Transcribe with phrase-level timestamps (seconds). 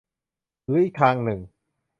[0.67, 1.39] หรืออีกทางหนึ่ง